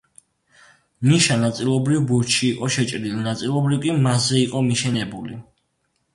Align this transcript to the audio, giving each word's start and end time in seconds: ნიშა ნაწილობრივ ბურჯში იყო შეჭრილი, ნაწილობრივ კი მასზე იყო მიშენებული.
ნიშა 1.09 1.35
ნაწილობრივ 1.41 2.07
ბურჯში 2.13 2.41
იყო 2.49 2.71
შეჭრილი, 2.77 3.13
ნაწილობრივ 3.29 3.83
კი 3.85 3.95
მასზე 4.09 4.43
იყო 4.49 4.65
მიშენებული. 4.73 5.41